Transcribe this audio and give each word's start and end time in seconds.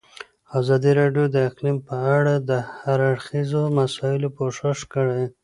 ازادي 0.59 0.91
راډیو 0.99 1.25
د 1.31 1.35
اقلیم 1.49 1.77
په 1.87 1.95
اړه 2.17 2.33
د 2.49 2.51
هر 2.79 2.99
اړخیزو 3.11 3.61
مسایلو 3.79 4.29
پوښښ 4.37 4.79
کړی. 4.93 5.23